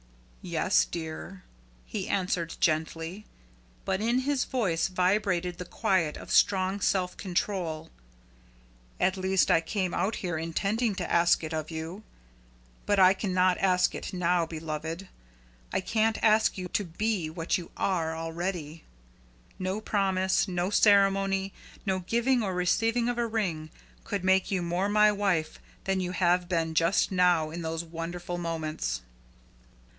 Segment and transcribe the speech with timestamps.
[0.41, 1.43] "Yes, dear,"
[1.85, 3.27] he answered, gently;
[3.85, 7.91] but in his voice vibrated the quiet of strong self control.
[8.99, 12.01] "At least I came out here intending to ask it of you.
[12.87, 15.07] But I cannot ask it now, beloved.
[15.71, 18.83] I can't ask you TO BE what you ARE already.
[19.59, 21.53] No promise, no ceremony,
[21.85, 23.69] no giving or receiving of a ring,
[24.03, 28.39] could make you more my wife than you have been just now in those wonderful
[28.39, 29.01] moments."